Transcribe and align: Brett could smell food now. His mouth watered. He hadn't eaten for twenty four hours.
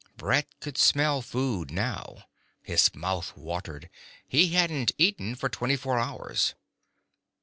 Brett 0.17 0.47
could 0.61 0.79
smell 0.79 1.21
food 1.21 1.69
now. 1.69 2.25
His 2.63 2.95
mouth 2.95 3.37
watered. 3.37 3.87
He 4.27 4.47
hadn't 4.53 4.93
eaten 4.97 5.35
for 5.35 5.47
twenty 5.47 5.75
four 5.75 5.99
hours. 5.99 6.55